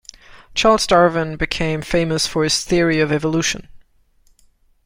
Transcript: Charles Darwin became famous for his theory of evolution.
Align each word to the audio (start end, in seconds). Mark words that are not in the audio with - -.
Charles 0.55 0.87
Darwin 0.87 1.35
became 1.37 1.83
famous 1.83 2.25
for 2.25 2.43
his 2.43 2.63
theory 2.65 2.99
of 3.01 3.11
evolution. 3.11 3.67